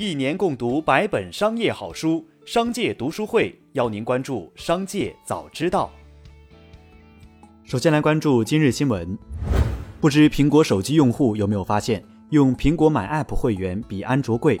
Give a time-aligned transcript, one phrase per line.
[0.00, 5.90] 一年共读百本商业好书，商界读书会邀您关注商界早知道。
[7.64, 9.18] 首先来关注今日新闻，
[10.00, 12.00] 不知苹果手机用户有没有发现，
[12.30, 14.60] 用苹果买 App 会员比安卓贵？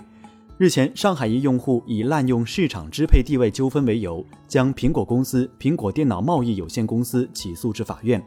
[0.56, 8.20] 日前，上海一用户以滥用市场支配地位纠纷为由，将苹果公司苹果电脑贸易有限公司起诉至法院。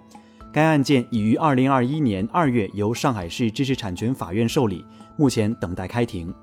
[0.53, 4.85] 该案件已于二零二一年二月由上海市知识产权法院受理，
[5.17, 6.33] 目前等待开庭。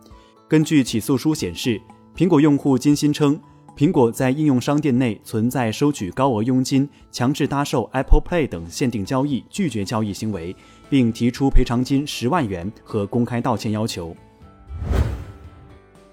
[0.48, 1.78] 根据起诉书显示，
[2.16, 3.38] 苹果用户金鑫称，
[3.76, 10.56] 苹果在应用商店内存在收取高额佣金、强制搭售 Apple Play 等限定交易、拒绝交易行为，
[10.88, 14.16] 并提出赔偿金十万元和公开道歉要求。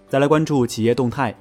[0.09, 1.33] 再来关注企业动态。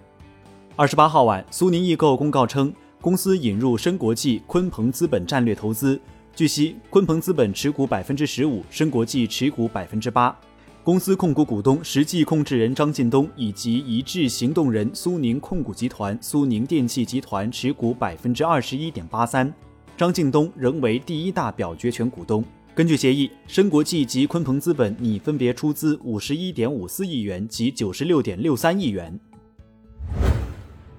[0.76, 6.00] 二十八号晚，苏宁易购公告称，公司引入深国际、鲲鹏资本战略投资。
[6.32, 10.36] 据悉，鲲鹏资本持股百分之十五，深国际持股百分之八。
[10.84, 19.50] 公司控股股东、实际控制人张近东以及一致行动人苏宁控股集团、苏宁电器集团持股百分之二十一点八三，
[19.96, 22.44] 张近东仍为第一大表决权股东。
[22.74, 29.18] 根据协议，深国际及鲲鹏资本拟分别出资五十一点五四亿元及九十六点六三亿元。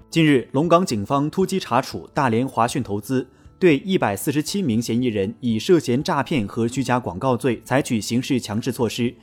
[0.10, 3.28] 近日，龙岗警方突击查处大连华讯投资，
[3.60, 9.14] 对一百四十七名嫌疑人以涉嫌诈骗和虚假广告罪采取刑事强制措施。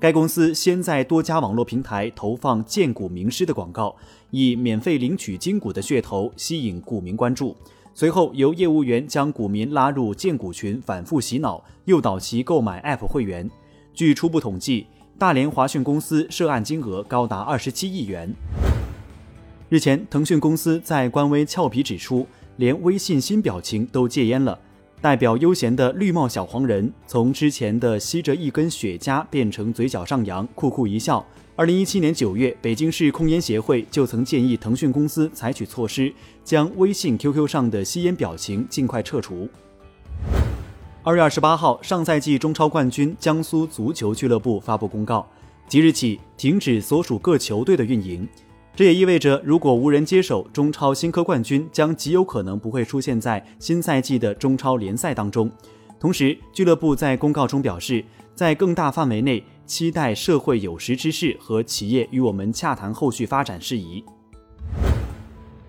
[0.00, 3.94] 该公司先在多家网络平台投放荐股名师的广告，
[4.30, 7.54] 以免费领取金股的噱头吸引股民关注。
[7.92, 13.50] 随后由业务员将股民拉入荐股群，反复洗脑，诱导其购买 App 会员。
[13.92, 14.86] 据初步统计，
[15.18, 18.34] 大连华讯公司涉案金额高达二十七亿元。
[19.68, 24.58] 日前，腾讯公司在官微俏皮指出，连微信新表情都戒烟了。
[25.02, 31.24] 代表悠闲的绿帽小黄人，从之前的吸着一根雪茄变成嘴角上扬，酷酷一笑。
[31.56, 36.12] 二零一七年九月，北京市控烟协会就曾建议腾讯公司采取措施，
[36.44, 39.48] 将微信、QQ 上的吸烟表情尽快撤除。
[41.02, 45.26] 二月二十八号，上赛季中超冠军江苏足球俱乐部发布公告，
[45.66, 48.28] 即日起停止所属各球队的运营。
[48.80, 55.52] 这也意味着，如果无人接手，中超新科冠军将极有可能不会出现在新赛季的中超联赛当中。
[55.98, 58.02] 同时，俱乐部在公告中表示，
[58.34, 64.02] 在更大范围内期待社会有识之士和企业与我们洽谈后续发展事宜。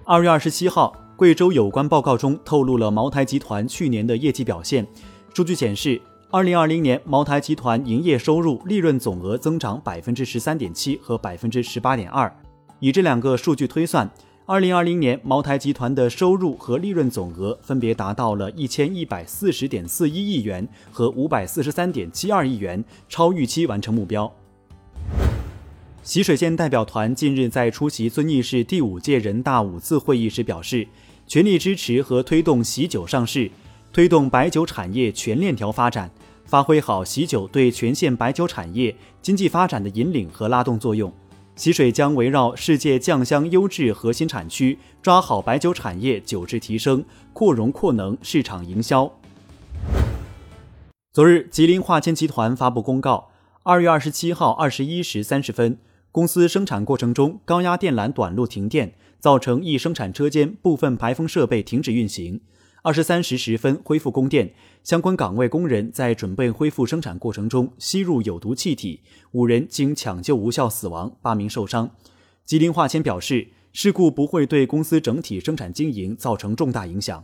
[0.05, 4.87] 二月二十七号，贵州有关报告中透露了茅台集团去年的业绩表现。
[5.33, 12.33] 数据显示，二零二零年茅台集团营业收入、利润总额增长百分之十三点七和百分之十八点二。
[12.81, 14.09] 以这两个数据推算，
[14.47, 24.33] 二零二零年茅台集团的收入和利润总额分别达到了一千一百四十点四一亿元和五百四十三点七二亿元，超预期完成目标。
[26.01, 30.87] 习水县代表团近日在出席遵义市第五届人大五次会议时表示，
[31.27, 33.51] 全力支持和推动喜酒上市，
[33.93, 36.09] 推动白酒产业全链条发展，
[36.45, 41.13] 发挥好喜酒对全县白酒产业经济发展的引领和拉动作用。
[41.55, 47.03] 习水将围绕世界酱香优质核心产区，抓好白酒产业酒质提升、
[47.33, 49.11] 扩容扩能、市场营销。
[51.11, 53.29] 昨日，吉林化纤集团发布公告：
[53.63, 55.77] 二月二十七号二十一时三十分，
[56.11, 62.39] 公司生产过程中高压电缆短路停电，造成一生产车间部分排风设备停止运行。
[62.83, 69.01] 二十三时十分恢复供电，相关岗位工人在准备恢复生产过程中吸入有毒气体，
[69.33, 71.91] 五人经抢救无效死亡，八名受伤。
[72.43, 77.23] 吉林化纤表示，事故不会对公司整体生产经营造成重大影响。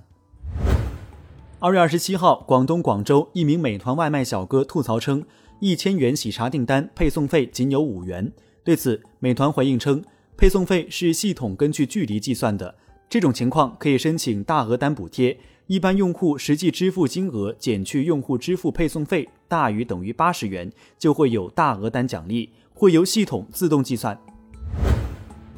[1.57, 5.25] 二月二十七号，广东广州一名美团外卖小哥吐槽称，
[5.59, 8.31] 一千元喜茶订单配送费仅有五元。
[8.63, 10.03] 对此，美团回应称，
[10.37, 12.75] 配送费是系统根据距离计算的。
[13.09, 20.69] 这种情况可以申请大额单补贴，一般用户实际支付金额减去用户支付配送费大于等于八十元，
[20.99, 24.19] 就会有大额单奖励，会由系统自动计算。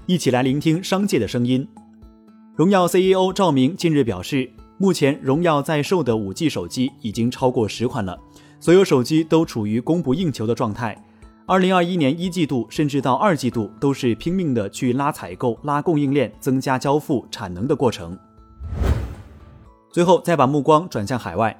[0.05, 1.67] 一起来聆听商界的声音。
[2.55, 8.19] 荣耀 CEO 赵明近日表示，目前荣耀在售的 5G 手机已经超过十款了，
[8.59, 11.03] 所有手机都处于供不应求的状态。
[11.49, 18.15] 二零二一年一季度甚至到二季度都是拼命的去拉采购、拉供应链、增加交付产能的过程。
[19.89, 21.59] 最后再把目光转向海外。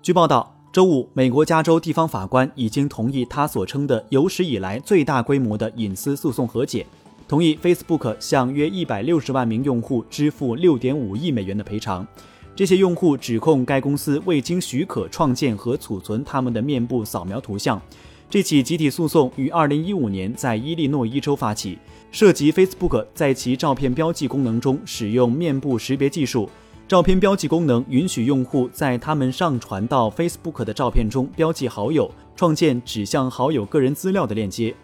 [0.00, 6.86] 据报道，周五，美国加州地方法官已经同意他所称的有史以来最大规模的隐私诉讼和解，
[7.26, 12.06] 同意 Facebook 向约一百六十万名用户支付六点五亿美元的赔偿。
[12.54, 17.82] 这些用户指控该公司未经许可创建和储存他们的面部扫描图像。
[18.30, 21.78] 这起集体诉讼于2015年在伊利诺伊州发起，
[22.10, 26.46] 涉及 Facebook 在其照片标记功能中使用面部识别技术。
[26.86, 34.74] 照片标记功能允许用户在他们上传到 Facebook 的照片中标记好友，创建指向好友个人资料的链接。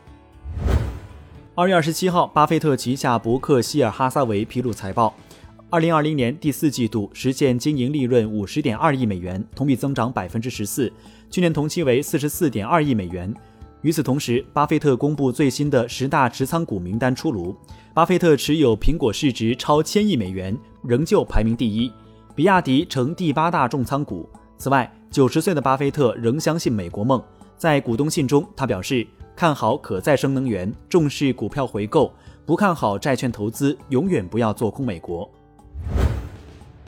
[1.54, 5.14] 二月二十七号，巴菲特旗下伯克希尔哈撒韦披露财报，
[5.70, 10.92] 二零二零年第四季度实现经营利润五十点二亿美元，同比增长百分之十四，
[11.30, 13.34] 去年同期为四十四点二亿美元。
[13.82, 17.56] 与此同时，巴菲特公布最新的十大持仓股名单出炉，
[17.92, 20.56] 巴菲特持有苹果市值超千亿美元。
[20.84, 21.90] 仍旧排名第一，
[22.36, 24.28] 比亚迪成第八大重仓股。
[24.56, 27.20] 此外，九十岁的巴菲特仍相信美国梦。
[27.56, 32.12] 在股东信中，他表示看好可再生能源，重视股票回购，
[32.46, 35.28] 不看好债券投资，永远不要做空美国。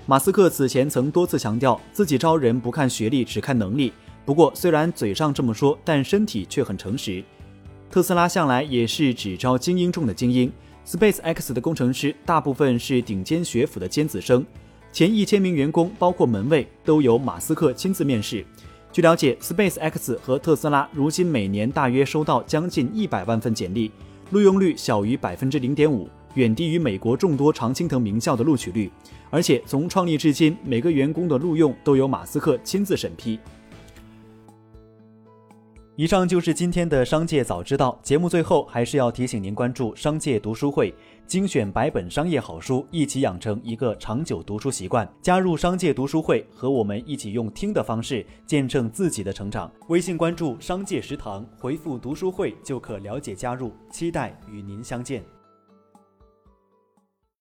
[0.08, 3.92] 马斯克此前曾多次强调自己招人不看学历，只看能力。
[4.24, 7.24] 不过，虽然嘴上这么说，但身体却很诚实。
[7.90, 10.50] 特斯拉向来也是只招精英中的精英。
[10.86, 14.46] Space X 的工程师大部分是顶尖学府的尖子生，
[14.92, 18.46] 前一千名员工包括门卫都由马斯克亲自面试。
[18.92, 23.90] 据了解，Space X 和特斯拉如今每年大约收到将近一百万份简历，
[24.30, 28.90] 录用率小于百分之零点五，远低于美国众多常青藤名校的录取率。
[29.28, 33.38] 而且从创立至今，每个员工的录用都由马斯克亲自审批。
[35.98, 38.28] 以上就是今天的商界早知道节目。
[38.28, 40.94] 最后还是要提醒您关注商界读书会，
[41.26, 45.10] 精选百本商业好书，一起养成一个长久读书习惯。
[45.22, 49.72] 加入商界读书会，和我们一起用听的方式见证自己的成长。
[49.88, 53.72] 微信关注商界食堂，回复读书会就可了解加入。
[53.90, 55.35] 期待与您相见。